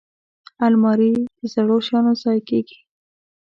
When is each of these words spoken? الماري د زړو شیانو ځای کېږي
الماري 0.65 1.11
د 1.37 1.41
زړو 1.53 1.77
شیانو 1.85 2.13
ځای 2.23 2.39
کېږي 2.49 2.77